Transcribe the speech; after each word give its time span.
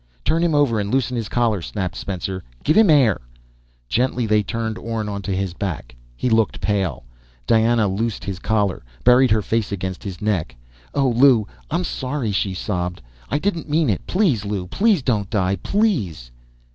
"Turn 0.25 0.41
him 0.43 0.55
over 0.55 0.79
and 0.79 0.89
loosen 0.91 1.15
his 1.15 1.29
collar!" 1.29 1.61
snapped 1.61 1.95
Spencer. 1.95 2.43
"Give 2.63 2.75
him 2.75 2.89
air!" 2.89 3.21
Gently, 3.87 4.25
they 4.25 4.41
turned 4.41 4.79
Orne 4.79 5.07
onto 5.07 5.31
his 5.31 5.53
back. 5.53 5.95
He 6.15 6.27
looked 6.27 6.59
pale, 6.59 7.03
Diana 7.45 7.87
loosed 7.87 8.23
his 8.23 8.39
collar, 8.39 8.81
buried 9.03 9.29
her 9.29 9.43
face 9.43 9.71
against 9.71 10.03
his 10.03 10.19
neck. 10.19 10.55
"Oh, 10.95 11.09
Lew, 11.09 11.45
I'm 11.69 11.83
sorry," 11.83 12.31
she 12.31 12.55
sobbed. 12.55 12.99
"I 13.29 13.37
didn't 13.37 13.69
mean 13.69 13.91
it! 13.91 14.07
Please, 14.07 14.43
Lew... 14.43 14.65
please 14.65 15.03
don't 15.03 15.29
die! 15.29 15.57
Please!" 15.57 16.31